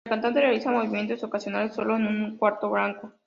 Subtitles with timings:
[0.05, 3.13] La cantante realiza movimientos ocasionales sola en un cuarto blanco.